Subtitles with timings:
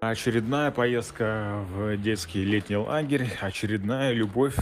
[0.00, 4.56] Очередная поездка в детский летний лагерь, очередная любовь.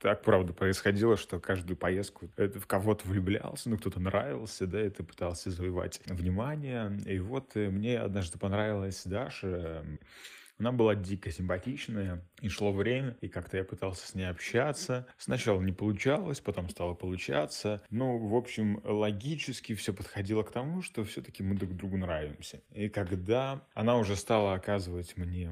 [0.00, 4.90] Так, правда, происходило, что каждую поездку это в кого-то влюблялся, ну, кто-то нравился, да, и
[4.90, 6.98] ты пытался завоевать внимание.
[7.06, 9.84] И вот э, мне однажды понравилась Даша,
[10.58, 15.06] она была дико симпатичная, и шло время, и как-то я пытался с ней общаться.
[15.18, 17.82] Сначала не получалось, потом стало получаться.
[17.90, 22.62] Ну, в общем, логически все подходило к тому, что все-таки мы друг другу нравимся.
[22.72, 25.50] И когда она уже стала оказывать мне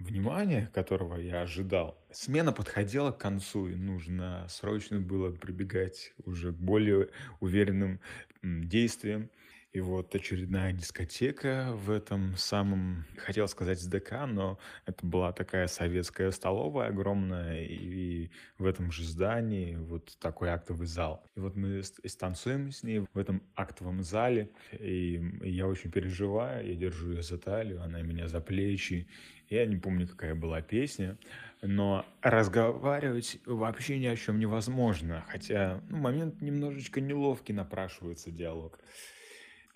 [0.00, 7.08] внимание, которого я ожидал, смена подходила к концу, и нужно срочно было прибегать уже более
[7.38, 8.00] уверенным
[8.42, 9.30] действиям.
[9.72, 16.32] И вот очередная дискотека в этом самом, хотел сказать СДК, но это была такая советская
[16.32, 21.24] столовая огромная, и в этом же здании вот такой актовый зал.
[21.36, 26.74] И вот мы станцуем с ней в этом актовом зале, и я очень переживаю, я
[26.74, 29.06] держу ее за талию, она меня за плечи.
[29.48, 31.16] Я не помню, какая была песня,
[31.62, 38.80] но разговаривать вообще ни о чем невозможно, хотя ну, момент немножечко неловкий напрашивается диалог.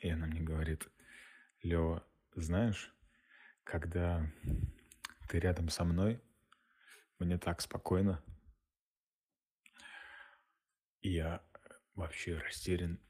[0.05, 0.87] И она мне говорит,
[1.63, 2.95] Лева, знаешь,
[3.63, 4.31] когда
[5.31, 6.21] ты рядом со мной,
[7.19, 8.23] мне так спокойно.
[11.01, 11.43] И я
[11.95, 13.01] вообще растерян,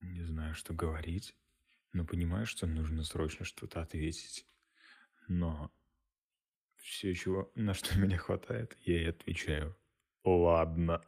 [0.00, 1.34] не знаю, что говорить,
[1.92, 4.46] но понимаю, что нужно срочно что-то ответить.
[5.26, 5.74] Но
[6.76, 9.76] все, чего, на что меня хватает, я и отвечаю.
[10.22, 11.04] Ладно.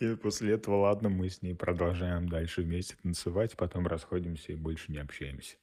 [0.00, 4.92] И после этого, ладно, мы с ней продолжаем дальше вместе танцевать, потом расходимся и больше
[4.92, 5.56] не общаемся.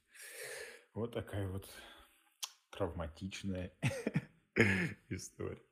[0.94, 1.68] Вот такая вот
[2.70, 3.72] травматичная
[5.08, 5.62] история.